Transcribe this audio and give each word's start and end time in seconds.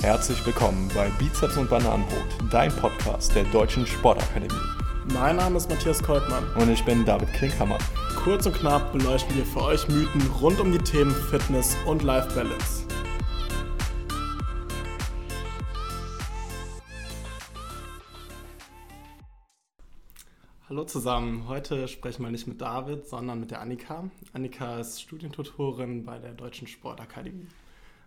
Herzlich 0.00 0.46
willkommen 0.46 0.88
bei 0.94 1.10
Bizeps 1.18 1.56
und 1.56 1.68
Bananenbrot, 1.68 2.52
dein 2.52 2.70
Podcast 2.70 3.34
der 3.34 3.42
Deutschen 3.42 3.84
Sportakademie. 3.84 4.54
Mein 5.12 5.34
Name 5.34 5.56
ist 5.56 5.68
Matthias 5.68 6.00
Koltmann. 6.00 6.44
Und 6.54 6.70
ich 6.70 6.84
bin 6.84 7.04
David 7.04 7.32
Klinkhammer. 7.32 7.78
Kurz 8.22 8.46
und 8.46 8.54
knapp 8.54 8.92
beleuchten 8.92 9.36
wir 9.36 9.44
für 9.44 9.60
euch 9.60 9.88
Mythen 9.88 10.22
rund 10.40 10.60
um 10.60 10.70
die 10.70 10.78
Themen 10.78 11.10
Fitness 11.10 11.76
und 11.84 12.04
Life 12.04 12.32
Balance. 12.32 12.86
Hallo 20.68 20.84
zusammen, 20.84 21.48
heute 21.48 21.88
sprechen 21.88 22.22
wir 22.22 22.30
nicht 22.30 22.46
mit 22.46 22.60
David, 22.60 23.08
sondern 23.08 23.40
mit 23.40 23.50
der 23.50 23.60
Annika. 23.60 24.08
Annika 24.32 24.78
ist 24.78 25.02
Studientutorin 25.02 26.04
bei 26.04 26.20
der 26.20 26.34
Deutschen 26.34 26.68
Sportakademie. 26.68 27.48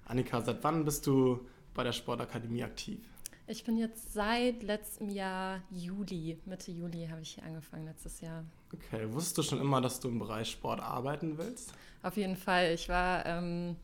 Annika, 0.05 0.39
seit 0.39 0.63
wann 0.63 0.85
bist 0.85 1.05
du 1.05 1.41
bei 1.73 1.83
der 1.83 1.93
Sportakademie 1.93 2.63
aktiv? 2.63 2.99
Ich 3.47 3.63
bin 3.63 3.77
jetzt 3.77 4.13
seit 4.13 4.63
letztem 4.63 5.09
Jahr 5.09 5.61
Juli, 5.69 6.37
Mitte 6.45 6.71
Juli 6.71 7.07
habe 7.09 7.21
ich 7.21 7.31
hier 7.31 7.43
angefangen, 7.43 7.85
letztes 7.85 8.21
Jahr. 8.21 8.45
Okay, 8.73 9.11
wusstest 9.11 9.37
du 9.37 9.43
schon 9.43 9.59
immer, 9.59 9.81
dass 9.81 9.99
du 9.99 10.07
im 10.07 10.19
Bereich 10.19 10.49
Sport 10.49 10.79
arbeiten 10.79 11.37
willst? 11.37 11.73
Auf 12.03 12.15
jeden 12.15 12.37
Fall. 12.37 12.71
Ich 12.71 12.87
war, 12.87 13.25
ähm, 13.25 13.75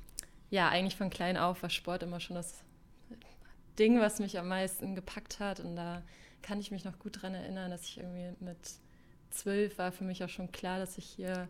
ja, 0.49 0.69
eigentlich 0.69 0.95
von 0.95 1.09
klein 1.09 1.35
auf 1.35 1.63
war 1.63 1.69
Sport 1.69 2.03
immer 2.03 2.19
schon 2.19 2.35
das 2.35 2.63
Ding, 3.77 3.99
was 3.99 4.19
mich 4.19 4.39
am 4.39 4.47
meisten 4.47 4.95
gepackt 4.95 5.39
hat. 5.39 5.59
Und 5.59 5.75
da 5.75 6.01
kann 6.41 6.59
ich 6.59 6.71
mich 6.71 6.85
noch 6.85 6.97
gut 6.99 7.17
daran 7.17 7.33
erinnern, 7.33 7.69
dass 7.69 7.83
ich 7.83 7.97
irgendwie 7.97 8.33
mit 8.39 8.57
zwölf 9.31 9.77
war 9.77 9.91
für 9.91 10.05
mich 10.05 10.23
auch 10.23 10.29
schon 10.29 10.51
klar, 10.51 10.79
dass 10.79 10.97
ich 10.97 11.05
hier 11.05 11.49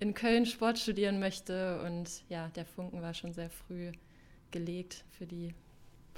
in 0.00 0.14
Köln 0.14 0.46
Sport 0.46 0.78
studieren 0.78 1.20
möchte. 1.20 1.82
Und 1.82 2.24
ja, 2.28 2.48
der 2.48 2.64
Funken 2.64 3.02
war 3.02 3.12
schon 3.12 3.34
sehr 3.34 3.50
früh 3.50 3.92
gelegt 4.50 5.04
für 5.10 5.26
die 5.26 5.54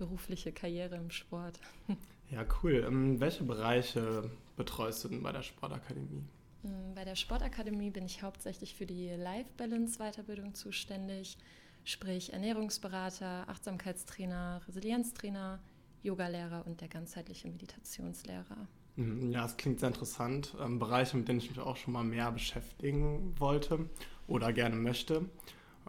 berufliche 0.01 0.51
Karriere 0.53 0.97
im 0.97 1.11
Sport. 1.11 1.61
Ja, 2.33 2.47
cool. 2.63 2.85
Ähm, 2.87 3.19
welche 3.19 3.43
Bereiche 3.43 4.31
betreust 4.57 5.03
du 5.03 5.09
denn 5.09 5.21
bei 5.21 5.33
der 5.33 5.43
Sportakademie? 5.43 6.23
Mm, 6.63 6.95
bei 6.95 7.05
der 7.05 7.17
Sportakademie 7.17 7.91
bin 7.91 8.07
ich 8.07 8.23
hauptsächlich 8.23 8.77
für 8.77 8.87
die 8.87 9.09
Life 9.09 9.51
Balance 9.57 9.99
Weiterbildung 9.99 10.55
zuständig, 10.55 11.37
sprich 11.83 12.33
Ernährungsberater, 12.33 13.49
Achtsamkeitstrainer, 13.49 14.61
Resilienztrainer, 14.69 15.59
Yogalehrer 16.05 16.65
und 16.67 16.81
der 16.81 16.87
ganzheitliche 16.87 17.49
Meditationslehrer. 17.49 18.69
Mhm, 18.95 19.33
ja, 19.33 19.43
das 19.43 19.57
klingt 19.57 19.81
sehr 19.81 19.89
interessant. 19.89 20.55
Ähm, 20.61 20.79
Bereiche, 20.79 21.17
mit 21.17 21.27
denen 21.27 21.41
ich 21.41 21.51
mich 21.51 21.59
auch 21.59 21.77
schon 21.77 21.93
mal 21.93 22.05
mehr 22.05 22.31
beschäftigen 22.31 23.35
wollte 23.41 23.91
oder 24.29 24.53
gerne 24.53 24.77
möchte. 24.77 25.29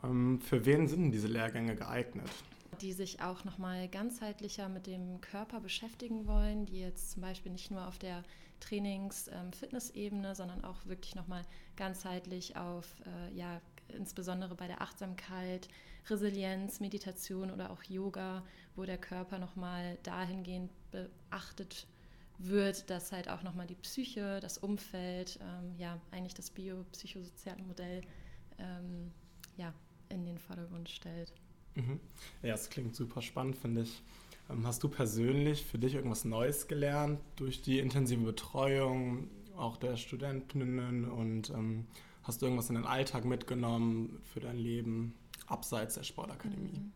Ähm, 0.04 0.40
für 0.42 0.66
wen 0.66 0.88
sind 0.88 1.12
diese 1.12 1.28
Lehrgänge 1.28 1.76
geeignet? 1.76 2.30
Die 2.82 2.94
sich 2.94 3.22
auch 3.22 3.44
nochmal 3.44 3.88
ganzheitlicher 3.88 4.68
mit 4.70 4.88
dem 4.88 5.22
Körper 5.22 5.60
beschäftigen 5.60 6.28
wollen, 6.28 6.66
die 6.66 6.80
jetzt 6.80 7.12
zum 7.12 7.22
Beispiel 7.22 7.52
nicht 7.52 7.72
nur 7.72 7.88
auf 7.88 8.00
der 8.00 8.24
Trainings-Fitness-Ebene, 8.60 10.30
ähm, 10.30 10.36
sondern 10.36 10.64
auch 10.64 10.86
wirklich 10.86 11.16
nochmal 11.16 11.44
ganzheitlich 11.76 12.56
auf, 12.58 12.88
äh, 13.06 13.34
ja, 13.36 13.62
insbesondere 13.90 14.56
bei 14.56 14.68
der 14.68 14.82
Achtsamkeit, 14.82 15.68
Resilienz, 16.10 16.80
Meditation 16.80 17.52
oder 17.52 17.72
auch 17.72 17.84
Yoga, 17.84 18.44
wo 18.76 18.86
der 18.86 18.98
Körper 18.98 19.38
nochmal 19.38 19.98
dahingehend 20.04 20.72
beachtet 20.92 21.88
wird, 22.38 22.90
dass 22.90 23.12
halt 23.12 23.30
auch 23.30 23.44
nochmal 23.44 23.68
die 23.68 23.76
Psyche, 23.76 24.40
das 24.40 24.58
Umfeld, 24.58 25.40
ähm, 25.42 25.76
ja, 25.78 26.00
eigentlich 26.12 26.34
das 26.34 26.50
biopsychosoziale 26.50 27.62
Modell 27.64 28.02
ähm, 28.58 29.12
ja, 29.58 29.74
in 30.10 30.26
den 30.26 30.40
Vordergrund 30.40 30.90
stellt. 30.90 31.34
Mhm. 31.76 32.00
Ja, 32.44 32.54
es 32.54 32.70
klingt 32.70 32.96
super 32.96 33.22
spannend, 33.22 33.58
finde 33.58 33.82
ich. 33.82 34.02
Ähm, 34.50 34.66
hast 34.66 34.84
du 34.84 34.90
persönlich 34.90 35.66
für 35.66 35.80
dich 35.80 35.96
irgendwas 35.96 36.26
Neues 36.26 36.68
gelernt 36.68 37.20
durch 37.36 37.62
die 37.62 37.80
intensive 37.80 38.24
Betreuung 38.24 39.30
auch 39.56 39.78
der 39.78 39.98
Studentinnen 39.98 41.06
und 41.06 41.50
ähm, 41.52 41.86
hast 42.24 42.42
du 42.42 42.46
irgendwas 42.46 42.70
in 42.70 42.76
den 42.76 42.86
Alltag 42.86 43.26
mitgenommen 43.26 44.22
für 44.24 44.40
dein 44.40 44.58
Leben 44.58 45.14
abseits 45.48 45.96
der 45.96 46.04
Sportakademie? 46.04 46.80
Mhm. 46.80 46.92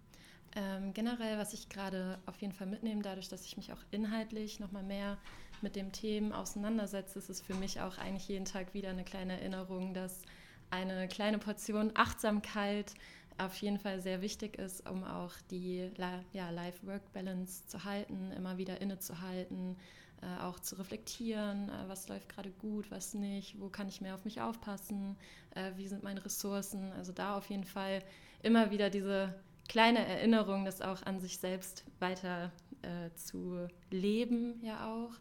Ähm, 0.58 0.94
generell, 0.94 1.38
was 1.38 1.54
ich 1.54 1.68
gerade 1.68 2.18
auf 2.26 2.38
jeden 2.42 2.54
Fall 2.54 2.68
mitnehme, 2.68 3.02
dadurch, 3.02 3.28
dass 3.28 3.46
ich 3.46 3.58
mich 3.58 3.74
auch 3.74 3.84
inhaltlich 3.92 4.62
nochmal 4.62 4.84
mehr 4.84 5.18
mit 5.62 5.76
dem 5.76 5.92
Themen 5.92 6.32
auseinandersetze, 6.32 7.20
ist 7.20 7.30
es 7.30 7.42
für 7.42 7.56
mich 7.56 7.82
auch 7.82 7.98
eigentlich 7.98 8.30
jeden 8.30 8.46
Tag 8.46 8.74
wieder 8.74 8.90
eine 8.90 9.04
kleine 9.04 9.34
Erinnerung, 9.34 9.94
dass 9.94 10.22
eine 10.70 11.08
kleine 11.10 11.40
Portion 11.40 11.92
Achtsamkeit 11.94 12.94
auf 13.38 13.56
jeden 13.58 13.80
Fall 13.80 14.02
sehr 14.02 14.22
wichtig 14.22 14.58
ist, 14.58 14.90
um 14.90 15.04
auch 15.04 15.34
die 15.52 15.90
ja, 16.34 16.50
Life-Work-Balance 16.50 17.68
zu 17.68 17.84
halten, 17.84 18.32
immer 18.32 18.58
wieder 18.58 18.82
innezuhalten, 18.82 19.76
äh, 20.22 20.42
auch 20.42 20.60
zu 20.60 20.76
reflektieren, 20.76 21.70
äh, 21.70 21.88
was 21.88 22.08
läuft 22.08 22.30
gerade 22.30 22.52
gut, 22.52 22.90
was 22.92 23.14
nicht, 23.14 23.60
wo 23.60 23.70
kann 23.70 23.90
ich 23.90 24.02
mehr 24.02 24.16
auf 24.16 24.24
mich 24.24 24.40
aufpassen, 24.42 25.18
äh, 25.54 25.72
wie 25.76 25.88
sind 25.88 26.04
meine 26.04 26.24
Ressourcen. 26.24 26.94
Also 26.94 27.12
da 27.12 27.38
auf 27.38 27.50
jeden 27.50 27.66
Fall 27.66 28.02
immer 28.42 28.72
wieder 28.72 28.90
diese 28.90 29.34
kleine 29.68 30.06
Erinnerung, 30.06 30.66
das 30.66 30.82
auch 30.82 31.04
an 31.04 31.20
sich 31.20 31.38
selbst 31.38 31.84
weiter 32.00 32.52
äh, 32.82 33.14
zu 33.16 33.68
leben, 33.92 34.64
ja 34.64 34.88
auch. 34.88 35.12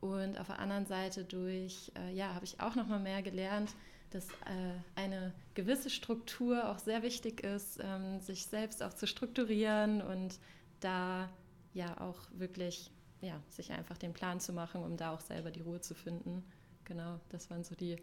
Und 0.00 0.38
auf 0.38 0.48
der 0.48 0.58
anderen 0.58 0.84
Seite 0.84 1.24
durch, 1.24 1.90
äh, 1.96 2.12
ja, 2.12 2.34
habe 2.34 2.44
ich 2.44 2.60
auch 2.60 2.74
noch 2.74 2.86
mal 2.86 3.00
mehr 3.00 3.22
gelernt, 3.22 3.74
dass 4.14 4.28
äh, 4.28 4.74
eine 4.94 5.32
gewisse 5.54 5.90
Struktur 5.90 6.70
auch 6.70 6.78
sehr 6.78 7.02
wichtig 7.02 7.42
ist, 7.42 7.80
ähm, 7.82 8.20
sich 8.20 8.46
selbst 8.46 8.82
auch 8.82 8.94
zu 8.94 9.06
strukturieren 9.06 10.02
und 10.02 10.38
da 10.80 11.28
ja 11.72 12.00
auch 12.00 12.20
wirklich 12.32 12.90
ja, 13.20 13.40
sich 13.48 13.72
einfach 13.72 13.98
den 13.98 14.12
Plan 14.12 14.38
zu 14.38 14.52
machen, 14.52 14.82
um 14.82 14.96
da 14.96 15.12
auch 15.12 15.20
selber 15.20 15.50
die 15.50 15.62
Ruhe 15.62 15.80
zu 15.80 15.94
finden. 15.94 16.44
Genau, 16.84 17.18
das 17.30 17.50
waren 17.50 17.64
so 17.64 17.74
die 17.74 17.96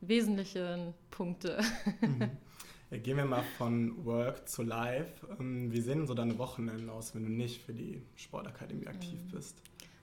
wesentlichen 0.00 0.94
Punkte. 1.10 1.60
Mhm. 2.00 2.30
Ja, 2.90 2.98
gehen 3.02 3.16
wir 3.18 3.24
mal 3.24 3.44
von 3.58 4.04
Work 4.04 4.48
zu 4.48 4.62
Life. 4.62 5.26
Ähm, 5.38 5.70
wie 5.70 5.80
sehen 5.80 6.06
so 6.06 6.14
deine 6.14 6.38
Wochenenden 6.38 6.88
aus, 6.90 7.14
wenn 7.14 7.24
du 7.24 7.30
nicht 7.30 7.62
für 7.62 7.74
die 7.74 8.02
Sportakademie 8.16 8.86
aktiv 8.86 9.22
mhm. 9.24 9.28
bist? 9.28 9.62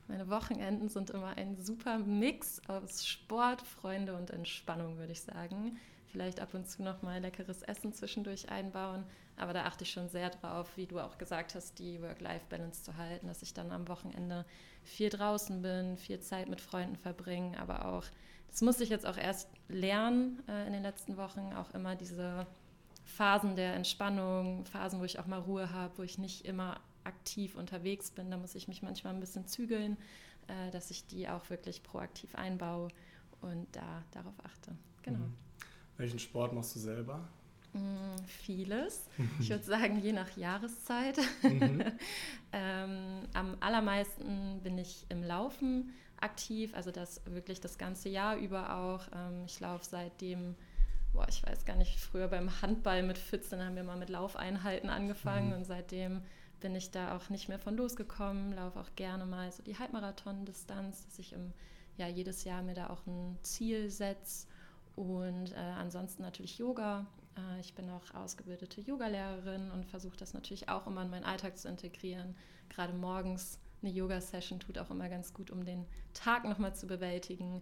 Meine 0.09 0.28
Wochenenden 0.28 0.90
sind 0.90 1.12
immer 1.12 1.38
ein 1.38 1.56
super 1.62 2.00
Mix 2.00 2.59
aus 2.68 3.06
Sport, 3.06 3.62
Freunde 3.62 4.16
und 4.16 4.31
Entspannung, 4.31 4.97
würde 4.97 5.12
ich 5.12 5.22
sagen. 5.22 5.78
Vielleicht 6.08 6.40
ab 6.40 6.56
und 6.56 6.68
zu 6.68 6.81
noch 6.81 7.03
mal 7.03 7.22
leckeres 7.22 7.62
Essen 7.62 7.94
zwischendurch 7.94 8.50
einbauen, 8.50 9.03
aber 9.38 9.53
da 9.53 9.66
achte 9.66 9.84
ich 9.84 9.92
schon 9.92 10.09
sehr 10.09 10.31
drauf, 10.31 10.75
wie 10.78 10.88
du 10.88 11.00
auch 11.00 11.20
gesagt 11.20 11.53
hast, 11.53 11.78
die 11.78 12.02
Work-Life-Balance 12.02 12.81
zu 12.81 12.97
halten, 12.97 13.28
dass 13.28 13.44
ich 13.44 13.53
dann 13.53 13.72
am 13.72 13.88
Wochenende 13.88 14.46
viel 14.81 15.12
draußen 15.12 15.62
bin, 15.62 15.96
viel 15.96 16.20
Zeit 16.22 16.50
mit 16.50 16.59
Freunden 16.59 16.96
verbringe, 16.96 17.59
aber 17.59 17.86
auch, 17.86 18.06
das 18.50 18.64
musste 18.64 18.84
ich 18.84 18.90
jetzt 18.90 19.06
auch 19.06 19.18
erst 19.18 19.47
lernen 19.68 20.41
äh, 20.47 20.66
in 20.66 20.74
den 20.74 20.81
letzten 20.81 21.18
Wochen, 21.18 21.53
auch 21.53 21.70
immer 21.76 21.96
diese 21.96 22.47
Phasen 23.06 23.56
der 23.56 23.76
Entspannung, 23.76 24.66
Phasen, 24.66 25.00
wo 25.00 25.03
ich 25.03 25.20
auch 25.20 25.28
mal 25.28 25.40
Ruhe 25.40 25.72
habe, 25.72 26.00
wo 26.00 26.02
ich 26.02 26.18
nicht 26.18 26.46
immer 26.46 26.80
aktiv 27.09 27.56
unterwegs 27.56 28.12
bin. 28.12 28.31
Da 28.31 28.38
muss 28.38 28.56
ich 28.56 28.68
mich 28.68 28.81
manchmal 28.81 29.14
ein 29.14 29.20
bisschen 29.20 29.46
zügeln, 29.47 29.97
äh, 30.47 30.72
dass 30.72 30.92
ich 30.92 31.06
die 31.08 31.28
auch 31.28 31.50
wirklich 31.50 31.84
proaktiv 31.84 32.36
einbaue 32.36 32.90
und 33.42 33.68
da 33.74 34.03
darauf 34.12 34.36
achte. 34.44 34.75
Genau. 35.02 35.20
Mhm. 35.20 35.34
Welchen 35.97 36.20
Sport 36.20 36.53
machst 36.53 36.75
du 36.75 36.80
selber? 36.80 37.28
Mm, 37.74 38.16
vieles. 38.25 39.08
Ich 39.40 39.50
würde 39.50 39.64
sagen, 39.64 40.00
je 40.00 40.14
nach 40.14 40.36
Jahreszeit. 40.38 41.18
Mhm. 41.44 41.84
ähm, 42.53 43.22
am 43.34 43.58
allermeisten 43.59 44.62
bin 44.64 44.78
ich 44.78 45.06
im 45.09 45.24
Laufen 45.24 45.91
aktiv, 46.22 46.74
also 46.74 46.91
das 46.91 47.22
wirklich 47.26 47.62
das 47.62 47.78
ganze 47.78 48.09
Jahr 48.09 48.38
über 48.38 48.76
auch. 48.76 49.08
Ähm, 49.14 49.44
ich 49.46 49.59
laufe 49.59 49.86
seitdem, 49.86 50.56
boah, 51.14 51.28
ich 51.30 51.46
weiß 51.46 51.66
gar 51.66 51.76
nicht, 51.76 52.00
früher 52.00 52.28
beim 52.28 52.62
Handball 52.62 53.03
mit 53.03 53.18
14 53.18 53.62
haben 53.64 53.76
wir 53.76 53.84
mal 53.84 53.97
mit 53.97 54.09
Laufeinheiten 54.09 54.90
angefangen 54.90 55.50
mhm. 55.50 55.56
und 55.56 55.66
seitdem 55.66 56.22
bin 56.59 56.75
ich 56.75 56.92
da 56.92 57.16
auch 57.16 57.30
nicht 57.30 57.50
mehr 57.50 57.59
von 57.59 57.75
losgekommen, 57.75 58.53
laufe 58.53 58.79
auch 58.79 58.96
gerne 58.96 59.26
mal 59.26 59.52
so 59.52 59.64
die 59.64 59.78
Halbmarathon-Distanz, 59.78 61.06
dass 61.06 61.20
ich 61.20 61.34
im, 61.34 61.53
ja, 61.97 62.08
jedes 62.08 62.44
Jahr 62.44 62.61
mir 62.61 62.76
da 62.76 62.90
auch 62.90 63.06
ein 63.08 63.38
Ziel 63.44 63.90
setze. 63.90 64.47
Und 64.96 65.53
äh, 65.53 65.59
ansonsten 65.78 66.23
natürlich 66.23 66.58
Yoga. 66.58 67.06
Äh, 67.38 67.59
ich 67.61 67.73
bin 67.73 67.90
auch 67.90 68.14
ausgebildete 68.14 68.82
Yogalehrerin 68.82 69.72
und 69.72 69.85
versuche 69.85 70.17
das 70.17 70.34
natürlich 70.34 70.70
auch 70.70 70.88
immer 70.88 71.03
in 71.03 71.09
meinen 71.09 71.23
Alltag 71.23 71.58
zu 71.58 71.67
integrieren. 71.67 72.35
Gerade 72.70 72.94
morgens 72.94 73.59
eine 73.82 73.91
Yoga-Session 73.91 74.59
tut 74.59 74.78
auch 74.78 74.90
immer 74.90 75.08
ganz 75.09 75.34
gut, 75.34 75.52
um 75.52 75.64
den 75.66 75.85
Tag 76.14 76.44
nochmal 76.44 76.76
zu 76.76 76.88
bewältigen. 76.88 77.62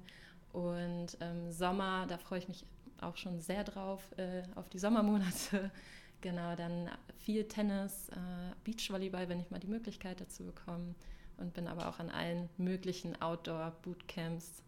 Und 0.51 1.17
ähm, 1.19 1.51
Sommer, 1.51 2.07
da 2.07 2.17
freue 2.17 2.39
ich 2.39 2.47
mich 2.47 2.65
auch 3.01 3.17
schon 3.17 3.39
sehr 3.39 3.63
drauf, 3.63 4.11
äh, 4.17 4.43
auf 4.55 4.69
die 4.69 4.79
Sommermonate. 4.79 5.71
Genau, 6.21 6.55
dann 6.55 6.89
viel 7.17 7.43
Tennis, 7.47 8.09
äh, 8.09 8.53
Beachvolleyball, 8.63 9.29
wenn 9.29 9.39
ich 9.39 9.51
mal 9.51 9.59
die 9.59 9.67
Möglichkeit 9.67 10.19
dazu 10.21 10.45
bekomme. 10.45 10.95
Und 11.37 11.53
bin 11.53 11.67
aber 11.67 11.87
auch 11.87 11.99
an 11.99 12.09
allen 12.09 12.49
möglichen 12.57 13.21
Outdoor-Bootcamps, 13.21 14.63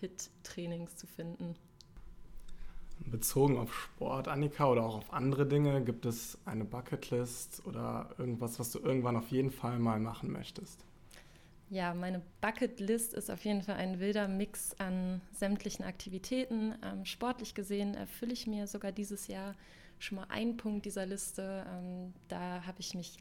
Hit-Trainings 0.00 0.96
zu 0.96 1.06
finden. 1.06 1.54
Bezogen 3.06 3.58
auf 3.58 3.74
Sport, 3.74 4.28
Annika, 4.28 4.70
oder 4.70 4.84
auch 4.84 4.96
auf 4.96 5.12
andere 5.12 5.46
Dinge, 5.46 5.82
gibt 5.82 6.06
es 6.06 6.38
eine 6.46 6.64
Bucketlist 6.64 7.66
oder 7.66 8.14
irgendwas, 8.16 8.58
was 8.58 8.70
du 8.72 8.78
irgendwann 8.78 9.16
auf 9.16 9.28
jeden 9.28 9.50
Fall 9.50 9.78
mal 9.78 10.00
machen 10.00 10.32
möchtest? 10.32 10.84
Ja, 11.68 11.94
meine 11.94 12.22
Bucketlist 12.40 13.14
ist 13.14 13.30
auf 13.30 13.44
jeden 13.44 13.62
Fall 13.62 13.76
ein 13.76 13.98
wilder 13.98 14.28
Mix 14.28 14.74
an 14.78 15.22
sämtlichen 15.32 15.84
Aktivitäten. 15.84 16.74
Ähm, 16.82 17.06
sportlich 17.06 17.54
gesehen 17.54 17.94
erfülle 17.94 18.34
ich 18.34 18.46
mir 18.46 18.66
sogar 18.66 18.92
dieses 18.92 19.26
Jahr 19.26 19.54
schon 20.02 20.16
mal 20.16 20.26
einen 20.28 20.56
Punkt 20.56 20.84
dieser 20.86 21.06
Liste. 21.06 21.64
Ähm, 21.68 22.12
da 22.28 22.64
habe 22.66 22.80
ich 22.80 22.94
mich 22.94 23.18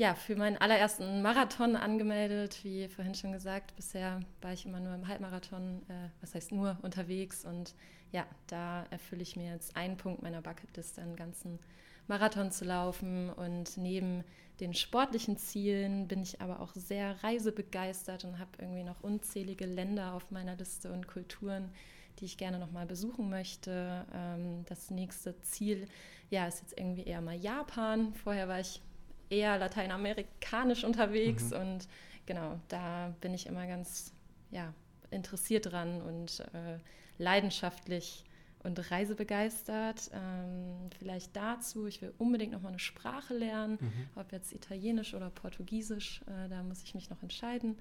ja, 0.00 0.14
für 0.14 0.34
meinen 0.34 0.56
allerersten 0.56 1.20
Marathon 1.20 1.76
angemeldet, 1.76 2.60
wie 2.62 2.88
vorhin 2.88 3.14
schon 3.14 3.32
gesagt. 3.32 3.76
Bisher 3.76 4.20
war 4.40 4.52
ich 4.52 4.64
immer 4.64 4.80
nur 4.80 4.94
im 4.94 5.06
Halbmarathon, 5.06 5.82
äh, 5.88 6.08
was 6.22 6.34
heißt 6.34 6.52
nur, 6.52 6.78
unterwegs. 6.80 7.44
Und 7.44 7.74
ja, 8.10 8.24
da 8.46 8.86
erfülle 8.90 9.20
ich 9.20 9.36
mir 9.36 9.52
jetzt 9.52 9.76
einen 9.76 9.98
Punkt 9.98 10.22
meiner 10.22 10.40
Bucketlist, 10.40 10.98
einen 10.98 11.16
ganzen 11.16 11.58
Marathon 12.06 12.50
zu 12.50 12.64
laufen. 12.64 13.28
Und 13.28 13.76
neben 13.76 14.24
den 14.60 14.72
sportlichen 14.72 15.36
Zielen 15.36 16.08
bin 16.08 16.22
ich 16.22 16.40
aber 16.40 16.60
auch 16.60 16.72
sehr 16.74 17.22
reisebegeistert 17.22 18.24
und 18.24 18.38
habe 18.38 18.50
irgendwie 18.58 18.84
noch 18.84 19.02
unzählige 19.02 19.66
Länder 19.66 20.14
auf 20.14 20.30
meiner 20.30 20.56
Liste 20.56 20.90
und 20.92 21.08
Kulturen, 21.08 21.70
die 22.20 22.26
ich 22.26 22.36
gerne 22.36 22.58
noch 22.58 22.70
mal 22.70 22.86
besuchen 22.86 23.30
möchte. 23.30 24.06
Ähm, 24.14 24.64
das 24.66 24.90
nächste 24.90 25.40
Ziel 25.42 25.86
ja, 26.30 26.46
ist 26.46 26.60
jetzt 26.60 26.78
irgendwie 26.78 27.04
eher 27.04 27.20
mal 27.20 27.36
Japan. 27.36 28.14
Vorher 28.14 28.48
war 28.48 28.60
ich 28.60 28.80
eher 29.30 29.58
lateinamerikanisch 29.58 30.84
unterwegs 30.84 31.50
mhm. 31.50 31.56
und 31.56 31.88
genau, 32.26 32.58
da 32.68 33.14
bin 33.20 33.32
ich 33.34 33.46
immer 33.46 33.66
ganz 33.66 34.12
ja, 34.50 34.72
interessiert 35.10 35.72
dran 35.72 36.02
und 36.02 36.40
äh, 36.52 36.78
leidenschaftlich 37.18 38.24
und 38.62 38.90
reisebegeistert. 38.90 40.10
Ähm, 40.12 40.90
vielleicht 40.98 41.34
dazu, 41.34 41.86
ich 41.86 42.02
will 42.02 42.12
unbedingt 42.18 42.52
noch 42.52 42.60
mal 42.60 42.68
eine 42.68 42.78
Sprache 42.78 43.34
lernen, 43.34 43.78
mhm. 43.80 44.08
ob 44.16 44.32
jetzt 44.32 44.52
Italienisch 44.52 45.14
oder 45.14 45.30
Portugiesisch, 45.30 46.22
äh, 46.26 46.48
da 46.48 46.62
muss 46.62 46.82
ich 46.82 46.94
mich 46.94 47.08
noch 47.10 47.22
entscheiden. 47.22 47.78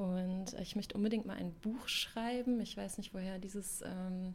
Und 0.00 0.54
ich 0.58 0.76
möchte 0.76 0.94
unbedingt 0.94 1.26
mal 1.26 1.36
ein 1.36 1.52
Buch 1.52 1.86
schreiben. 1.86 2.58
Ich 2.60 2.74
weiß 2.74 2.96
nicht, 2.96 3.12
woher 3.12 3.38
dieses, 3.38 3.82
ähm, 3.82 4.32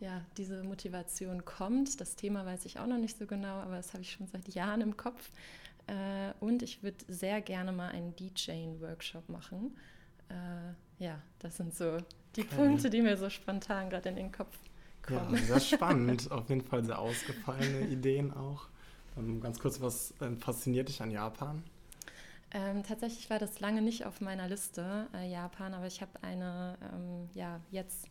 ja, 0.00 0.22
diese 0.38 0.64
Motivation 0.64 1.44
kommt. 1.44 2.00
Das 2.00 2.16
Thema 2.16 2.46
weiß 2.46 2.64
ich 2.64 2.78
auch 2.78 2.86
noch 2.86 2.96
nicht 2.96 3.18
so 3.18 3.26
genau, 3.26 3.56
aber 3.56 3.76
das 3.76 3.92
habe 3.92 4.02
ich 4.02 4.12
schon 4.12 4.26
seit 4.28 4.48
Jahren 4.48 4.80
im 4.80 4.96
Kopf. 4.96 5.30
Äh, 5.88 6.32
und 6.40 6.62
ich 6.62 6.82
würde 6.82 6.96
sehr 7.06 7.42
gerne 7.42 7.70
mal 7.70 7.90
einen 7.90 8.16
DJing-Workshop 8.16 9.28
machen. 9.28 9.76
Äh, 10.30 11.04
ja, 11.04 11.20
das 11.38 11.58
sind 11.58 11.74
so 11.74 11.98
die 12.36 12.44
okay. 12.44 12.56
Punkte, 12.56 12.88
die 12.88 13.02
mir 13.02 13.18
so 13.18 13.28
spontan 13.28 13.90
gerade 13.90 14.08
in 14.08 14.16
den 14.16 14.32
Kopf 14.32 14.56
kommen. 15.02 15.34
Ja, 15.34 15.58
sehr 15.58 15.60
spannend. 15.76 16.30
Auf 16.30 16.48
jeden 16.48 16.62
Fall 16.62 16.82
sehr 16.82 16.98
ausgefallene 16.98 17.88
Ideen 17.88 18.32
auch. 18.32 18.68
Ähm, 19.18 19.42
ganz 19.42 19.58
kurz, 19.58 19.82
was 19.82 20.14
äh, 20.22 20.34
fasziniert 20.36 20.88
dich 20.88 21.02
an 21.02 21.10
Japan? 21.10 21.62
Ähm, 22.54 22.84
tatsächlich 22.84 23.28
war 23.30 23.40
das 23.40 23.58
lange 23.58 23.82
nicht 23.82 24.06
auf 24.06 24.20
meiner 24.20 24.48
Liste, 24.48 25.08
äh, 25.12 25.28
Japan, 25.28 25.74
aber 25.74 25.88
ich 25.88 26.00
habe 26.00 26.22
eine 26.22 26.78
ähm, 26.94 27.28
ja, 27.34 27.60
jetzt 27.72 28.06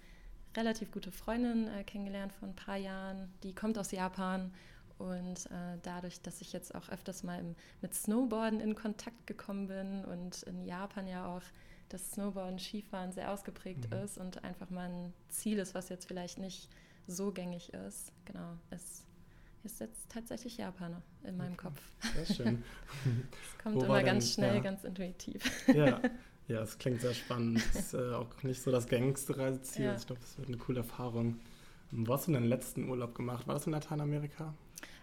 relativ 0.57 0.91
gute 0.91 1.11
Freundin 1.13 1.69
äh, 1.69 1.85
kennengelernt 1.85 2.33
vor 2.33 2.49
ein 2.49 2.55
paar 2.55 2.75
Jahren. 2.75 3.33
Die 3.43 3.55
kommt 3.55 3.77
aus 3.77 3.91
Japan 3.91 4.53
und 4.97 5.45
äh, 5.45 5.77
dadurch, 5.81 6.21
dass 6.21 6.41
ich 6.41 6.51
jetzt 6.51 6.75
auch 6.75 6.89
öfters 6.89 7.23
mal 7.23 7.39
im, 7.39 7.55
mit 7.81 7.93
Snowboarden 7.93 8.59
in 8.59 8.75
Kontakt 8.75 9.27
gekommen 9.27 9.67
bin 9.67 10.03
und 10.03 10.43
in 10.43 10.65
Japan 10.65 11.07
ja 11.07 11.25
auch 11.25 11.43
das 11.87 12.11
Snowboarden, 12.11 12.59
Skifahren 12.59 13.13
sehr 13.13 13.31
ausgeprägt 13.31 13.89
mhm. 13.89 13.97
ist 13.99 14.17
und 14.17 14.43
einfach 14.43 14.69
mal 14.69 14.89
ein 14.89 15.13
Ziel 15.29 15.57
ist, 15.57 15.73
was 15.73 15.87
jetzt 15.87 16.05
vielleicht 16.05 16.37
nicht 16.37 16.67
so 17.07 17.31
gängig 17.31 17.73
ist. 17.73 18.11
Genau, 18.25 18.57
es 18.71 19.05
ist 19.63 19.79
jetzt 19.79 20.09
tatsächlich 20.09 20.57
Japaner 20.57 21.01
in 21.23 21.37
meinem 21.37 21.53
okay. 21.53 21.67
Kopf. 21.67 21.81
Sehr 22.15 22.35
schön. 22.35 22.63
Es 23.31 23.63
kommt 23.63 23.81
immer 23.81 24.03
ganz 24.03 24.25
denn, 24.25 24.33
schnell, 24.33 24.55
ja. 24.55 24.61
ganz 24.61 24.83
intuitiv. 24.83 25.67
Ja. 25.73 26.01
Ja, 26.49 26.61
es 26.61 26.77
klingt 26.77 26.99
sehr 26.99 27.13
spannend. 27.13 27.63
Das 27.73 27.85
ist 27.85 27.93
äh, 27.93 28.13
auch 28.13 28.43
nicht 28.43 28.61
so 28.61 28.69
das 28.69 28.87
gängigste 28.87 29.37
Reiseziel. 29.37 29.85
Ja. 29.85 29.95
Ich 29.95 30.05
glaube, 30.05 30.21
das 30.21 30.37
wird 30.37 30.49
eine 30.49 30.57
coole 30.57 30.79
Erfahrung. 30.79 31.39
Wo 31.91 32.13
hast 32.13 32.27
du 32.27 32.33
deinen 32.33 32.47
letzten 32.47 32.89
Urlaub 32.89 33.15
gemacht? 33.15 33.47
War 33.47 33.55
das 33.55 33.65
in 33.65 33.71
Lateinamerika? 33.71 34.53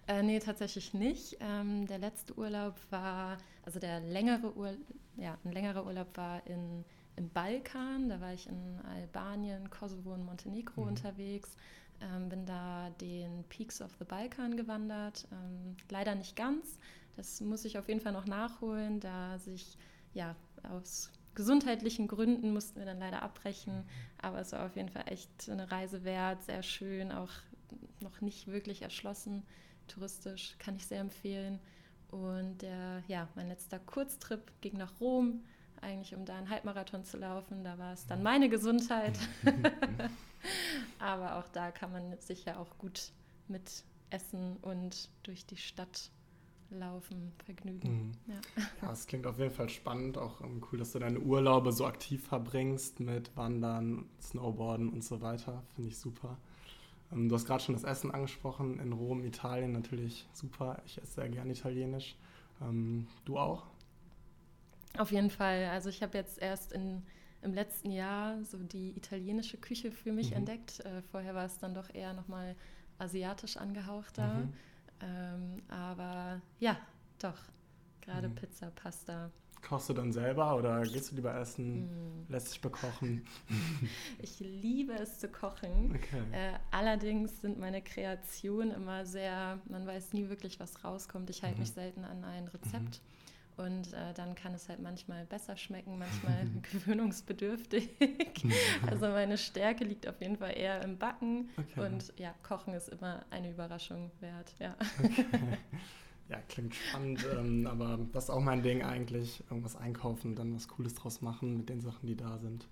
Äh, 0.06 0.22
nee, 0.22 0.38
tatsächlich 0.38 0.92
nicht. 0.92 1.38
Ähm, 1.40 1.86
der 1.86 1.98
letzte 1.98 2.36
Urlaub 2.36 2.74
war, 2.90 3.38
also 3.64 3.78
der 3.78 4.00
längere 4.00 4.54
Urlaub, 4.54 4.76
ja, 5.16 5.38
ein 5.44 5.52
längerer 5.52 5.86
Urlaub 5.86 6.08
war 6.16 6.46
in, 6.46 6.84
im 7.20 7.30
Balkan. 7.30 8.08
Da 8.08 8.20
war 8.20 8.32
ich 8.32 8.48
in 8.48 8.80
Albanien, 8.94 9.70
Kosovo 9.70 10.14
und 10.14 10.24
Montenegro 10.24 10.82
mhm. 10.82 10.88
unterwegs. 10.88 11.56
Ähm, 12.00 12.28
bin 12.28 12.46
da 12.46 12.90
den 13.00 13.44
Peaks 13.48 13.80
of 13.80 13.94
the 13.98 14.04
Balkan 14.04 14.56
gewandert. 14.56 15.28
Ähm, 15.30 15.76
leider 15.90 16.14
nicht 16.14 16.34
ganz. 16.34 16.78
Das 17.16 17.40
muss 17.40 17.64
ich 17.64 17.78
auf 17.78 17.88
jeden 17.88 18.00
Fall 18.00 18.12
noch 18.12 18.26
nachholen, 18.26 19.00
da 19.00 19.38
sich 19.38 19.76
ja 20.14 20.34
aus 20.62 21.10
gesundheitlichen 21.34 22.08
Gründen 22.08 22.52
mussten 22.52 22.78
wir 22.78 22.86
dann 22.86 22.98
leider 22.98 23.22
abbrechen. 23.22 23.84
Aber 24.20 24.40
es 24.40 24.52
war 24.52 24.66
auf 24.66 24.76
jeden 24.76 24.88
Fall 24.88 25.04
echt 25.06 25.48
eine 25.48 25.70
Reise 25.70 26.04
wert, 26.04 26.42
sehr 26.42 26.62
schön, 26.62 27.12
auch 27.12 27.30
noch 28.00 28.20
nicht 28.20 28.48
wirklich 28.48 28.82
erschlossen 28.82 29.44
touristisch, 29.90 30.56
kann 30.58 30.76
ich 30.76 30.86
sehr 30.86 31.00
empfehlen. 31.00 31.58
Und 32.10 32.62
der, 32.62 33.02
ja, 33.06 33.28
mein 33.34 33.48
letzter 33.48 33.78
Kurztrip 33.78 34.52
ging 34.60 34.76
nach 34.76 35.00
Rom, 35.00 35.44
eigentlich 35.82 36.14
um 36.14 36.24
da 36.24 36.36
einen 36.36 36.50
Halbmarathon 36.50 37.04
zu 37.04 37.16
laufen. 37.16 37.64
Da 37.64 37.78
war 37.78 37.92
es 37.92 38.06
dann 38.06 38.22
meine 38.22 38.48
Gesundheit. 38.48 39.18
Aber 40.98 41.36
auch 41.36 41.48
da 41.48 41.70
kann 41.70 41.92
man 41.92 42.18
sich 42.18 42.44
ja 42.44 42.56
auch 42.56 42.78
gut 42.78 43.12
mit 43.48 43.84
Essen 44.10 44.56
und 44.62 45.08
durch 45.22 45.46
die 45.46 45.56
Stadt 45.56 46.10
laufen, 46.70 47.32
vergnügen. 47.44 47.88
Mhm. 47.88 48.12
Ja. 48.26 48.62
ja, 48.82 48.92
es 48.92 49.06
klingt 49.06 49.26
auf 49.26 49.38
jeden 49.38 49.52
Fall 49.52 49.68
spannend. 49.68 50.18
Auch 50.18 50.40
um, 50.40 50.64
cool, 50.70 50.78
dass 50.78 50.92
du 50.92 50.98
deine 50.98 51.18
Urlaube 51.18 51.72
so 51.72 51.86
aktiv 51.86 52.26
verbringst 52.26 53.00
mit 53.00 53.36
Wandern, 53.36 54.06
Snowboarden 54.20 54.88
und 54.90 55.02
so 55.02 55.20
weiter. 55.20 55.62
Finde 55.74 55.90
ich 55.90 55.98
super. 55.98 56.38
Ähm, 57.12 57.28
du 57.28 57.34
hast 57.34 57.46
gerade 57.46 57.62
schon 57.62 57.74
das 57.74 57.84
Essen 57.84 58.10
angesprochen. 58.10 58.78
In 58.78 58.92
Rom, 58.92 59.24
Italien 59.24 59.72
natürlich 59.72 60.28
super. 60.32 60.80
Ich 60.86 60.98
esse 60.98 61.14
sehr 61.14 61.28
gern 61.28 61.50
Italienisch. 61.50 62.16
Ähm, 62.60 63.06
du 63.24 63.38
auch? 63.38 63.66
Auf 64.98 65.12
jeden 65.12 65.30
Fall. 65.30 65.66
Also 65.66 65.88
ich 65.88 66.02
habe 66.02 66.18
jetzt 66.18 66.38
erst 66.40 66.72
in, 66.72 67.02
im 67.42 67.54
letzten 67.54 67.90
Jahr 67.90 68.42
so 68.44 68.58
die 68.58 68.96
italienische 68.96 69.56
Küche 69.56 69.92
für 69.92 70.12
mich 70.12 70.30
mhm. 70.30 70.38
entdeckt. 70.38 70.80
Äh, 70.80 71.02
vorher 71.10 71.34
war 71.34 71.44
es 71.44 71.58
dann 71.58 71.74
doch 71.74 71.92
eher 71.94 72.12
nochmal 72.12 72.56
asiatisch 72.98 73.56
angehauchter. 73.56 74.34
Mhm. 74.34 74.52
Ähm, 75.00 75.62
aber 75.68 76.40
ja, 76.58 76.76
doch. 77.18 77.38
Gerade 78.00 78.28
mhm. 78.28 78.34
Pizza, 78.34 78.70
Pasta. 78.70 79.30
Kochst 79.62 79.90
du 79.90 79.92
dann 79.92 80.12
selber 80.12 80.56
oder 80.56 80.82
gehst 80.82 81.10
du 81.10 81.16
lieber 81.16 81.34
essen, 81.34 81.84
mm. 81.84 82.32
lässt 82.32 82.50
dich 82.50 82.62
bekochen? 82.62 83.26
ich 84.18 84.40
liebe 84.40 84.94
es 84.94 85.18
zu 85.18 85.28
kochen. 85.28 85.94
Okay. 85.94 86.22
Äh, 86.32 86.58
allerdings 86.70 87.42
sind 87.42 87.58
meine 87.58 87.82
Kreationen 87.82 88.70
immer 88.70 89.04
sehr, 89.04 89.60
man 89.68 89.86
weiß 89.86 90.14
nie 90.14 90.30
wirklich, 90.30 90.60
was 90.60 90.82
rauskommt. 90.82 91.28
Ich 91.28 91.42
halte 91.42 91.56
mhm. 91.56 91.60
mich 91.60 91.72
selten 91.72 92.04
an 92.04 92.24
ein 92.24 92.48
Rezept. 92.48 93.02
Mhm. 93.02 93.29
Und 93.60 93.92
äh, 93.92 94.14
dann 94.14 94.34
kann 94.34 94.54
es 94.54 94.68
halt 94.68 94.80
manchmal 94.80 95.26
besser 95.26 95.56
schmecken, 95.56 95.98
manchmal 95.98 96.46
gewöhnungsbedürftig. 96.72 97.90
also 98.86 99.08
meine 99.08 99.36
Stärke 99.36 99.84
liegt 99.84 100.08
auf 100.08 100.20
jeden 100.20 100.36
Fall 100.36 100.56
eher 100.56 100.82
im 100.82 100.98
Backen. 100.98 101.50
Okay. 101.56 101.86
Und 101.86 102.12
ja, 102.18 102.34
Kochen 102.42 102.72
ist 102.74 102.88
immer 102.88 103.24
eine 103.30 103.50
Überraschung 103.50 104.10
wert. 104.20 104.54
Ja. 104.58 104.76
Okay. 105.02 105.26
Ja, 106.28 106.38
klingt 106.48 106.76
spannend, 106.76 107.26
ähm, 107.36 107.66
aber 107.66 107.98
das 108.12 108.24
ist 108.24 108.30
auch 108.30 108.38
mein 108.38 108.62
Ding 108.62 108.84
eigentlich. 108.84 109.42
Irgendwas 109.50 109.74
einkaufen, 109.74 110.36
dann 110.36 110.54
was 110.54 110.68
Cooles 110.68 110.94
draus 110.94 111.22
machen 111.22 111.56
mit 111.56 111.68
den 111.68 111.80
Sachen, 111.80 112.06
die 112.06 112.14
da 112.14 112.38
sind. 112.38 112.68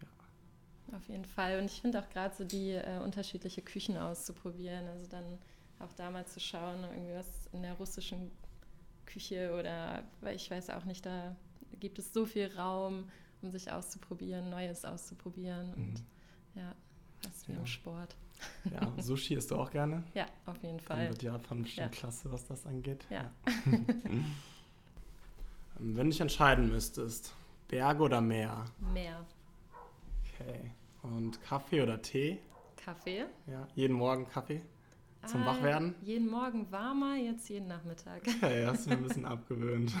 Ja. 0.00 0.96
Auf 0.96 1.08
jeden 1.08 1.24
Fall. 1.24 1.58
Und 1.58 1.64
ich 1.64 1.80
finde 1.80 1.98
auch 1.98 2.08
gerade 2.08 2.36
so 2.36 2.44
die 2.44 2.70
äh, 2.74 3.00
unterschiedliche 3.02 3.62
Küchen 3.62 3.96
auszuprobieren. 3.96 4.86
Also 4.86 5.08
dann 5.08 5.24
auch 5.80 5.92
da 5.96 6.08
mal 6.12 6.24
zu 6.26 6.38
schauen, 6.38 6.84
irgendwie 6.84 7.14
was 7.14 7.48
in 7.52 7.62
der 7.62 7.74
russischen 7.74 8.30
Küche 9.08 9.54
oder, 9.58 10.04
weil 10.20 10.36
ich 10.36 10.50
weiß 10.50 10.70
auch 10.70 10.84
nicht, 10.84 11.04
da 11.04 11.34
gibt 11.80 11.98
es 11.98 12.12
so 12.12 12.26
viel 12.26 12.54
Raum, 12.56 13.10
um 13.42 13.50
sich 13.50 13.72
auszuprobieren, 13.72 14.50
Neues 14.50 14.84
auszuprobieren. 14.84 15.74
Und 15.74 15.94
mhm. 15.94 16.06
ja, 16.56 16.74
fast 17.22 17.48
wie 17.48 17.52
ja. 17.52 17.58
im 17.58 17.66
Sport. 17.66 18.16
Ja, 18.70 18.92
Sushi 19.02 19.34
isst 19.34 19.50
du 19.50 19.56
auch 19.56 19.70
gerne? 19.70 20.04
Ja, 20.14 20.26
auf 20.46 20.62
jeden 20.62 20.78
Fall. 20.80 20.98
Dann 20.98 21.08
wird 21.08 21.22
Japan 21.22 21.62
bestimmt 21.62 21.94
ja. 21.94 22.00
klasse, 22.00 22.30
was 22.30 22.46
das 22.46 22.66
angeht. 22.66 23.04
Ja. 23.10 23.30
ja. 23.46 23.52
Wenn 25.80 26.06
du 26.06 26.10
dich 26.10 26.20
entscheiden 26.20 26.68
müsstest, 26.70 27.32
Berge 27.68 28.02
oder 28.02 28.20
Meer? 28.20 28.64
Meer. 28.92 29.24
Okay. 30.34 30.72
Und 31.02 31.40
Kaffee 31.42 31.82
oder 31.82 32.02
Tee? 32.02 32.40
Kaffee. 32.76 33.26
Ja, 33.46 33.66
jeden 33.74 33.94
Morgen 33.94 34.28
Kaffee 34.28 34.60
zum 35.26 35.42
äh, 35.42 35.46
Wachwerden? 35.46 35.94
Jeden 36.02 36.28
Morgen 36.28 36.70
warmer, 36.70 37.16
jetzt 37.16 37.48
jeden 37.48 37.68
Nachmittag. 37.68 38.22
Okay, 38.26 38.66
hast 38.66 38.86
du 38.86 38.90
ein 38.90 39.02
bisschen 39.02 39.24
abgewöhnt. 39.24 39.92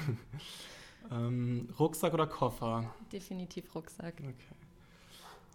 ähm, 1.10 1.68
Rucksack 1.78 2.14
oder 2.14 2.26
Koffer? 2.26 2.92
Definitiv 3.12 3.74
Rucksack. 3.74 4.14
Okay. 4.18 4.34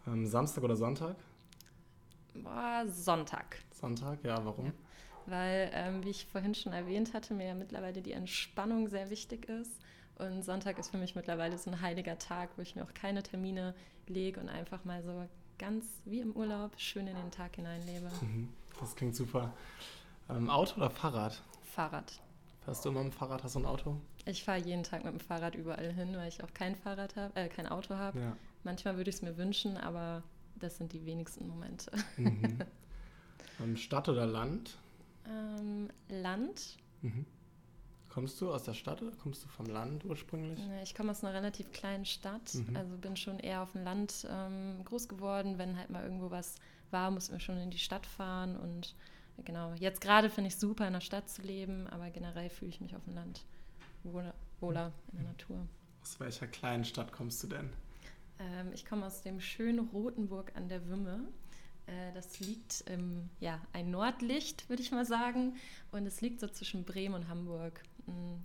Ähm, 0.08 0.25
Samstag 0.25 0.63
oder 0.63 0.75
Sonntag? 0.75 1.15
Boah, 2.36 2.86
Sonntag. 2.88 3.60
Sonntag, 3.72 4.24
ja, 4.24 4.43
warum? 4.43 4.65
Ja. 4.65 4.72
Weil, 5.25 5.72
ähm, 5.74 6.03
wie 6.03 6.10
ich 6.10 6.25
vorhin 6.25 6.53
schon 6.53 6.74
erwähnt 6.74 7.13
hatte, 7.13 7.34
mir 7.34 7.48
ja 7.48 7.53
mittlerweile 7.53 8.01
die 8.01 8.12
Entspannung 8.12 8.89
sehr 8.89 9.10
wichtig 9.10 9.48
ist. 9.48 9.79
Und 10.17 10.43
Sonntag 10.43 10.77
ist 10.77 10.91
für 10.91 10.98
mich 10.98 11.15
mittlerweile 11.15 11.58
so 11.58 11.72
ein 11.72 11.82
heiliger 11.82 12.17
Tag, 12.17 12.50
wo 12.58 12.62
ich 12.62 12.75
mir 12.75 12.84
auch 12.84 12.93
keine 12.93 13.24
Termine 13.24 13.74
lege 14.08 14.39
und 14.39 14.50
einfach 14.50 14.84
mal 14.86 15.01
so 15.01 15.27
ganz 15.58 15.86
wie 16.06 16.20
im 16.20 16.32
Urlaub 16.36 16.80
schön 16.80 17.08
in 17.08 17.16
den 17.16 17.32
Tag 17.32 17.56
hineinlebe. 17.56 18.10
Mhm. 18.22 18.50
Das 18.80 18.96
klingt 18.96 19.16
super. 19.16 19.54
Ähm, 20.30 20.50
Auto 20.50 20.78
oder 20.78 20.90
Fahrrad? 20.90 21.42
Fahrrad. 21.64 22.20
Fährst 22.66 22.86
du 22.86 22.90
immer 22.90 23.04
mit 23.04 23.14
dem 23.14 23.18
Fahrrad? 23.18 23.44
Hast 23.44 23.56
du 23.56 23.60
ein 23.60 23.66
Auto? 23.66 23.98
Ich 24.26 24.44
fahre 24.44 24.60
jeden 24.60 24.84
Tag 24.84 25.04
mit 25.04 25.14
dem 25.14 25.20
Fahrrad 25.20 25.56
überall 25.56 25.92
hin, 25.92 26.16
weil 26.16 26.30
ich 26.30 26.44
auch 26.44 26.54
kein 26.54 26.76
Fahrrad 26.76 27.16
habe, 27.16 27.36
äh, 27.36 27.50
kein 27.50 27.68
Auto 27.68 27.96
habe. 27.96 28.20
Ja. 28.20 28.38
Manchmal 28.64 28.96
würde 28.98 29.10
ich 29.10 29.18
es 29.18 29.22
mir 29.22 29.38
wünschen, 29.38 29.78
aber 29.78 30.24
das 30.56 30.78
sind 30.78 30.94
die 30.94 31.06
wenigsten 31.06 31.48
Momente. 31.48 31.92
Mhm. 32.18 32.60
Ähm, 33.60 33.78
Stadt 33.78 34.10
oder 34.10 34.26
Land? 34.26 34.78
Ähm, 35.28 35.90
Land. 36.10 36.78
Mhm. 37.02 37.26
Kommst 38.13 38.39
du 38.41 38.53
aus 38.53 38.62
der 38.62 38.75
Stadt 38.75 39.01
oder 39.01 39.15
kommst 39.15 39.43
du 39.43 39.48
vom 39.48 39.65
Land 39.65 40.05
ursprünglich? 40.05 40.60
Ich 40.84 40.93
komme 40.93 41.10
aus 41.10 41.24
einer 41.24 41.34
relativ 41.34 41.72
kleinen 41.72 42.05
Stadt, 42.05 42.53
mhm. 42.53 42.75
also 42.75 42.96
bin 42.96 43.17
schon 43.17 43.39
eher 43.39 43.63
auf 43.63 43.72
dem 43.72 43.84
Land 43.84 44.27
ähm, 44.29 44.86
groß 44.86 45.08
geworden. 45.08 45.58
Wenn 45.58 45.75
halt 45.75 45.89
mal 45.89 46.03
irgendwo 46.03 46.29
was 46.29 46.58
war, 46.91 47.10
mussten 47.10 47.34
wir 47.34 47.39
schon 47.39 47.58
in 47.58 47.72
die 47.72 47.79
Stadt 47.79 48.05
fahren. 48.05 48.55
Und 48.55 48.93
genau, 49.43 49.74
jetzt 49.79 50.00
gerade 50.00 50.29
finde 50.29 50.50
ich 50.50 50.58
super, 50.58 50.86
in 50.86 50.93
der 50.93 51.01
Stadt 51.01 51.27
zu 51.27 51.41
leben, 51.41 51.88
aber 51.88 52.12
generell 52.12 52.51
fühle 52.51 52.70
ich 52.70 52.82
mich 52.82 52.96
auf 52.96 53.03
dem 53.05 53.15
Land 53.15 53.46
wohler, 54.03 54.36
wohler 54.60 54.91
in 55.12 55.17
der 55.17 55.27
Natur. 55.29 55.67
Aus 56.03 56.20
welcher 56.20 56.46
kleinen 56.46 56.86
Stadt 56.86 57.12
kommst 57.12 57.41
du 57.41 57.48
denn? 57.48 57.72
Ähm, 58.38 58.72
ich 58.75 58.86
komme 58.86 59.08
aus 59.08 59.24
dem 59.24 59.39
schönen 59.41 59.88
Rotenburg 59.88 60.55
an 60.55 60.70
der 60.70 60.88
Wümme. 60.88 61.29
Äh, 61.88 62.13
das 62.13 62.39
liegt 62.39 62.82
im, 62.82 63.32
ja, 63.39 63.60
ein 63.74 63.89
Nordlicht, 63.89 64.70
würde 64.70 64.84
ich 64.84 64.91
mal 64.91 65.05
sagen. 65.05 65.55
Und 65.91 66.05
es 66.05 66.22
liegt 66.22 66.41
so 66.41 66.48
zwischen 66.48 66.84
Bremen 66.84 67.15
und 67.15 67.27
Hamburg. 67.27 67.82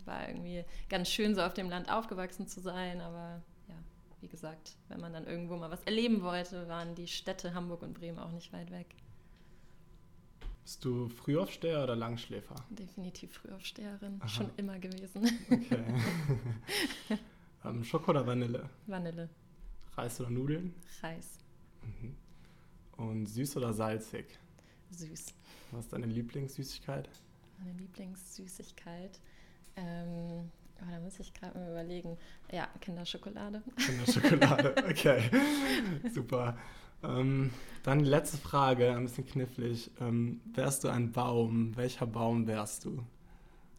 War 0.05 0.29
irgendwie 0.29 0.65
ganz 0.89 1.09
schön, 1.09 1.35
so 1.35 1.43
auf 1.43 1.55
dem 1.55 1.69
Land 1.69 1.91
aufgewachsen 1.91 2.47
zu 2.47 2.61
sein, 2.61 3.01
aber 3.01 3.43
ja, 3.69 3.75
wie 4.21 4.29
gesagt, 4.29 4.77
wenn 4.89 5.01
man 5.01 5.13
dann 5.13 5.27
irgendwo 5.27 5.57
mal 5.57 5.71
was 5.71 5.83
erleben 5.83 6.23
wollte, 6.23 6.69
waren 6.69 6.95
die 6.95 7.09
Städte 7.09 7.55
Hamburg 7.55 7.83
und 7.83 7.95
Bremen 7.95 8.19
auch 8.19 8.33
nicht 8.33 8.53
weit 8.53 8.71
weg. 8.71 8.87
Bist 10.63 10.85
du 10.85 11.09
Frühaufsteher 11.09 11.83
oder 11.83 11.97
Langschläfer? 11.97 12.55
Definitiv 12.69 13.33
Frühaufsteherin, 13.33 14.19
Aha. 14.21 14.29
schon 14.29 14.51
immer 14.59 14.79
gewesen. 14.79 15.27
Okay. 15.51 15.83
ähm, 17.65 17.83
Schoko 17.85 18.11
oder 18.11 18.27
Vanille? 18.27 18.69
Vanille. 18.87 19.31
Reis 19.97 20.21
oder 20.21 20.31
Nudeln? 20.31 20.75
Reis. 21.03 21.39
Mhm. 21.83 22.15
Und 22.99 23.27
süß 23.27 23.57
oder 23.57 23.73
salzig? 23.73 24.27
Süß. 24.91 25.27
Was 25.73 25.85
ist 25.85 25.93
deine 25.93 26.07
Lieblingssüßigkeit? 26.07 27.09
Meine 27.59 27.73
Lieblingssüßigkeit. 27.73 29.21
Ähm, 29.79 30.51
oh, 30.81 30.91
da 30.91 30.99
muss 31.01 31.19
ich 31.21 31.33
gerade 31.33 31.59
mal 31.59 31.71
überlegen. 31.71 32.17
Ja, 32.51 32.69
Kinderschokolade. 32.81 33.63
Kinderschokolade, 33.77 34.75
okay. 34.89 35.31
Super. 36.13 36.57
Ähm, 37.03 37.53
dann 37.85 38.01
die 38.01 38.11
letzte 38.11 38.39
Frage, 38.39 38.91
ein 38.91 39.05
bisschen 39.05 39.27
knifflig. 39.27 39.91
Ähm, 40.01 40.41
wärst 40.55 40.83
du 40.85 40.89
ein 40.89 41.13
Baum? 41.13 41.77
Welcher 41.77 42.07
Baum 42.07 42.47
wärst 42.47 42.85
du? 42.85 43.05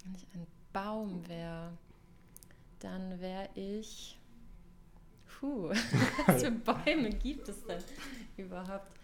Wenn 0.04 0.16
ich 0.16 0.26
ein 0.34 0.48
Baum 0.72 1.28
wäre, 1.28 1.72
dann 2.80 3.20
wäre 3.20 3.50
ich. 3.56 4.18
Puh, 5.28 5.70
was 6.26 6.44
für 6.44 6.52
Bäume 6.52 7.10
gibt 7.12 7.50
es 7.50 7.64
denn 7.66 7.84
überhaupt? 8.38 8.99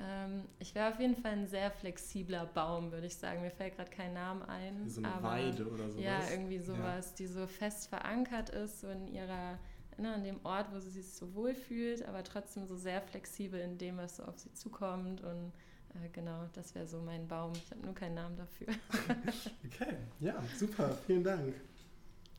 Ähm, 0.00 0.44
ich 0.58 0.74
wäre 0.74 0.92
auf 0.92 1.00
jeden 1.00 1.16
Fall 1.16 1.32
ein 1.32 1.46
sehr 1.46 1.70
flexibler 1.70 2.46
Baum, 2.46 2.92
würde 2.92 3.06
ich 3.06 3.16
sagen. 3.16 3.42
Mir 3.42 3.50
fällt 3.50 3.76
gerade 3.76 3.90
kein 3.90 4.12
Name 4.14 4.48
ein. 4.48 4.84
Wie 4.84 4.90
so 4.90 5.02
eine 5.02 5.12
aber, 5.12 5.28
Weide 5.30 5.66
oder 5.66 5.90
sowas. 5.90 6.04
Ja, 6.04 6.20
irgendwie 6.30 6.58
sowas, 6.58 7.10
ja. 7.10 7.16
die 7.18 7.26
so 7.26 7.46
fest 7.46 7.88
verankert 7.88 8.50
ist, 8.50 8.80
so 8.80 8.88
in 8.88 9.08
ihrer, 9.08 9.58
ne, 9.96 10.14
an 10.14 10.22
dem 10.22 10.38
Ort, 10.44 10.72
wo 10.72 10.78
sie 10.78 10.90
sich 10.90 11.12
so 11.12 11.34
wohl 11.34 11.54
fühlt, 11.54 12.06
aber 12.06 12.22
trotzdem 12.22 12.66
so 12.66 12.76
sehr 12.76 13.00
flexibel 13.02 13.60
in 13.60 13.78
dem, 13.78 13.96
was 13.96 14.16
so 14.16 14.24
auf 14.24 14.38
sie 14.38 14.52
zukommt. 14.52 15.22
Und 15.22 15.52
äh, 15.94 16.08
genau, 16.12 16.44
das 16.52 16.74
wäre 16.74 16.86
so 16.86 17.00
mein 17.00 17.26
Baum. 17.26 17.52
Ich 17.54 17.70
habe 17.70 17.80
nur 17.84 17.94
keinen 17.94 18.14
Namen 18.14 18.36
dafür. 18.36 18.68
okay, 19.66 19.96
ja, 20.20 20.42
super. 20.56 20.96
Vielen 21.06 21.24
Dank. 21.24 21.54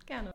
Gerne. 0.05 0.31